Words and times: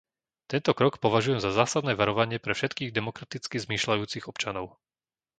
Tento 0.51 0.71
krok 0.79 0.93
považujem 1.05 1.37
za 1.45 1.51
zásadné 1.59 1.93
varovanie 2.01 2.37
pre 2.45 2.53
všetkých 2.57 2.89
demokraticky 2.99 3.55
zmýšľajúcich 3.65 4.25
občanov. 4.31 4.65